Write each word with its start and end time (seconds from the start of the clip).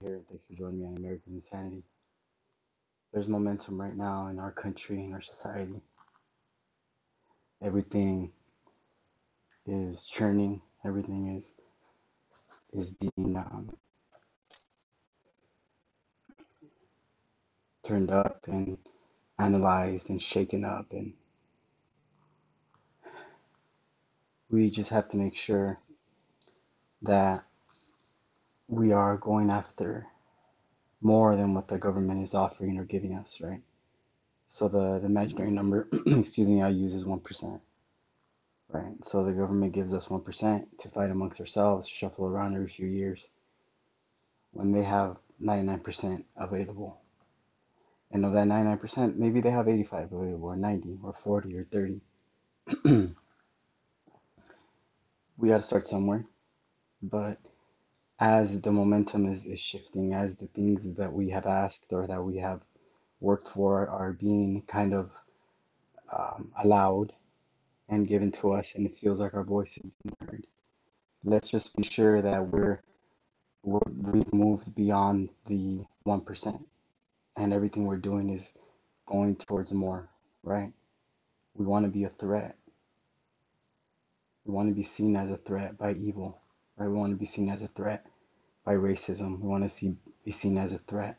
here, 0.00 0.20
thanks 0.28 0.44
for 0.48 0.54
joining 0.56 0.80
me 0.80 0.86
on 0.86 0.96
American 0.96 1.34
Insanity. 1.34 1.82
There's 3.12 3.28
momentum 3.28 3.80
right 3.80 3.96
now 3.96 4.28
in 4.28 4.38
our 4.38 4.52
country, 4.52 5.04
in 5.04 5.12
our 5.14 5.22
society. 5.22 5.80
Everything 7.62 8.32
is 9.66 10.06
churning. 10.06 10.62
Everything 10.84 11.36
is 11.36 11.54
is 12.72 12.90
being 12.90 13.36
um, 13.36 13.70
turned 17.84 18.10
up 18.10 18.42
and 18.46 18.78
analyzed 19.38 20.10
and 20.10 20.20
shaken 20.22 20.64
up, 20.64 20.86
and 20.92 21.14
we 24.50 24.70
just 24.70 24.90
have 24.90 25.08
to 25.10 25.16
make 25.16 25.36
sure 25.36 25.78
that 27.02 27.44
we 28.68 28.92
are 28.92 29.16
going 29.16 29.50
after 29.50 30.06
more 31.00 31.36
than 31.36 31.54
what 31.54 31.68
the 31.68 31.78
government 31.78 32.22
is 32.22 32.34
offering 32.34 32.78
or 32.78 32.84
giving 32.84 33.14
us, 33.14 33.40
right? 33.40 33.62
So 34.48 34.68
the, 34.68 34.98
the 34.98 35.06
imaginary 35.06 35.50
number, 35.50 35.88
excuse 36.06 36.48
me, 36.48 36.62
I 36.62 36.68
use 36.68 36.94
is 36.94 37.04
1%, 37.04 37.60
right? 38.70 39.04
So 39.04 39.24
the 39.24 39.32
government 39.32 39.72
gives 39.72 39.94
us 39.94 40.08
1% 40.08 40.66
to 40.78 40.88
fight 40.88 41.10
amongst 41.10 41.40
ourselves, 41.40 41.88
shuffle 41.88 42.26
around 42.26 42.54
every 42.54 42.68
few 42.68 42.86
years 42.86 43.28
when 44.52 44.72
they 44.72 44.82
have 44.82 45.16
99% 45.42 46.24
available. 46.36 46.98
And 48.10 48.24
of 48.24 48.32
that 48.32 48.46
99%, 48.46 49.16
maybe 49.16 49.40
they 49.40 49.50
have 49.50 49.68
85 49.68 50.12
available, 50.12 50.48
or 50.48 50.56
90, 50.56 50.98
or 51.02 51.12
40, 51.12 51.58
or 51.58 51.64
30. 51.64 52.00
we 55.36 55.48
got 55.48 55.58
to 55.58 55.62
start 55.62 55.86
somewhere. 55.86 56.24
But 57.02 57.38
as 58.20 58.60
the 58.60 58.72
momentum 58.72 59.26
is, 59.26 59.46
is 59.46 59.60
shifting, 59.60 60.12
as 60.14 60.36
the 60.36 60.48
things 60.48 60.92
that 60.94 61.12
we 61.12 61.30
have 61.30 61.46
asked 61.46 61.92
or 61.92 62.06
that 62.06 62.22
we 62.22 62.36
have 62.38 62.60
worked 63.20 63.48
for 63.48 63.88
are 63.88 64.12
being 64.12 64.62
kind 64.66 64.92
of 64.92 65.10
um, 66.12 66.50
allowed 66.62 67.12
and 67.88 68.08
given 68.08 68.32
to 68.32 68.52
us, 68.52 68.74
and 68.74 68.86
it 68.86 68.98
feels 68.98 69.20
like 69.20 69.34
our 69.34 69.44
voice 69.44 69.78
is 69.78 69.90
being 70.02 70.16
heard. 70.20 70.46
Let's 71.24 71.50
just 71.50 71.76
be 71.76 71.82
sure 71.82 72.20
that 72.22 72.46
we're, 72.48 72.80
we're 73.62 73.80
we've 74.12 74.32
moved 74.32 74.74
beyond 74.74 75.30
the 75.46 75.84
one 76.02 76.20
percent, 76.20 76.66
and 77.36 77.52
everything 77.52 77.86
we're 77.86 77.96
doing 77.96 78.30
is 78.30 78.56
going 79.06 79.36
towards 79.36 79.72
more. 79.72 80.08
Right? 80.42 80.72
We 81.54 81.66
want 81.66 81.86
to 81.86 81.92
be 81.92 82.04
a 82.04 82.08
threat. 82.10 82.56
We 84.44 84.54
want 84.54 84.68
to 84.68 84.74
be 84.74 84.84
seen 84.84 85.16
as 85.16 85.30
a 85.30 85.36
threat 85.36 85.76
by 85.76 85.92
evil. 85.92 86.40
Right? 86.78 86.88
We 86.88 86.96
want 86.96 87.12
to 87.12 87.18
be 87.18 87.26
seen 87.26 87.48
as 87.48 87.62
a 87.62 87.68
threat 87.68 88.06
by 88.64 88.74
racism. 88.74 89.40
We 89.40 89.48
want 89.48 89.64
to 89.64 89.68
see 89.68 89.96
be 90.24 90.32
seen 90.32 90.58
as 90.58 90.72
a 90.72 90.78
threat 90.78 91.18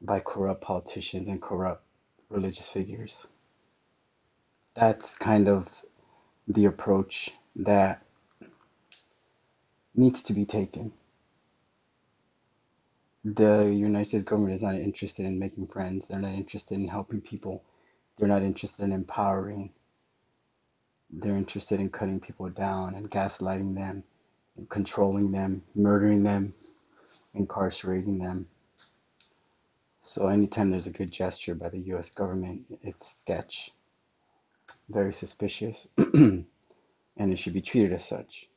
by 0.00 0.20
corrupt 0.20 0.62
politicians 0.62 1.28
and 1.28 1.42
corrupt 1.42 1.84
religious 2.30 2.68
figures. 2.68 3.26
That's 4.74 5.14
kind 5.16 5.48
of 5.48 5.68
the 6.48 6.64
approach 6.64 7.30
that 7.56 8.02
needs 9.94 10.22
to 10.24 10.32
be 10.32 10.44
taken. 10.46 10.92
The 13.24 13.64
United 13.64 14.06
States 14.06 14.24
government 14.24 14.54
is 14.54 14.62
not 14.62 14.76
interested 14.76 15.26
in 15.26 15.38
making 15.38 15.66
friends. 15.66 16.08
They're 16.08 16.18
not 16.18 16.32
interested 16.32 16.78
in 16.78 16.88
helping 16.88 17.20
people. 17.20 17.62
They're 18.16 18.28
not 18.28 18.42
interested 18.42 18.84
in 18.84 18.92
empowering. 18.92 19.72
They're 21.10 21.36
interested 21.36 21.80
in 21.80 21.90
cutting 21.90 22.20
people 22.20 22.48
down 22.48 22.94
and 22.94 23.10
gaslighting 23.10 23.74
them, 23.74 24.04
controlling 24.68 25.32
them, 25.32 25.62
murdering 25.74 26.22
them, 26.22 26.54
incarcerating 27.34 28.18
them. 28.18 28.46
So 30.02 30.26
anytime 30.28 30.70
there's 30.70 30.86
a 30.86 30.90
good 30.90 31.10
gesture 31.10 31.54
by 31.54 31.68
the 31.68 31.80
US 31.94 32.10
government, 32.10 32.66
it's 32.82 33.06
sketch, 33.18 33.70
very 34.88 35.12
suspicious, 35.12 35.88
and 35.96 36.46
it 37.16 37.38
should 37.38 37.52
be 37.52 37.62
treated 37.62 37.92
as 37.92 38.04
such. 38.04 38.48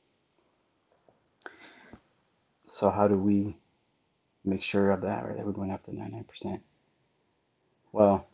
So 2.67 2.89
how 2.89 3.07
do 3.07 3.17
we 3.17 3.55
make 4.43 4.63
sure 4.63 4.91
of 4.91 5.01
that, 5.01 5.25
right? 5.25 5.37
That 5.37 5.45
we're 5.45 5.51
going 5.51 5.71
up 5.71 5.85
to 5.85 5.91
99%? 5.91 6.59
Well, 7.91 8.27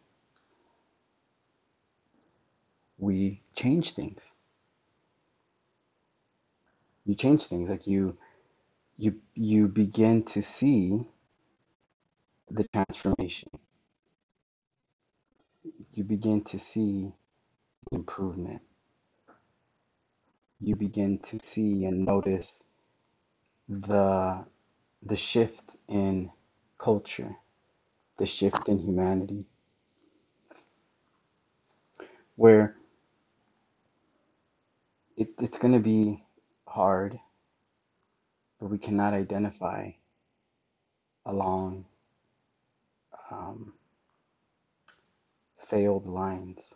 we 2.98 3.42
change 3.56 3.94
things. 3.94 4.32
You 7.10 7.16
change 7.16 7.46
things 7.48 7.72
like 7.72 7.88
you 7.88 8.20
you 8.96 9.20
you 9.34 9.68
begin 9.68 10.26
to 10.26 10.44
see 10.44 11.02
the 12.52 12.68
transformation. 12.72 13.50
You 15.92 16.04
begin 16.04 16.44
to 16.44 16.60
see 16.60 17.12
improvement. 17.92 18.62
You 20.62 20.76
begin 20.76 21.18
to 21.30 21.40
see 21.42 21.86
and 21.86 22.06
notice 22.06 22.64
the 23.68 24.46
the 25.02 25.18
shift 25.18 25.78
in 25.88 26.30
culture, 26.78 27.36
the 28.20 28.28
shift 28.28 28.70
in 28.70 28.78
humanity, 28.78 29.46
where 32.36 32.76
it, 35.18 35.30
it's 35.40 35.58
going 35.58 35.74
to 35.74 35.80
be 35.80 36.24
hard, 36.80 37.20
but 38.58 38.70
we 38.70 38.78
cannot 38.78 39.14
identify 39.14 39.92
along 41.26 41.84
um, 43.30 43.74
failed 45.58 46.08
lines. 46.08 46.74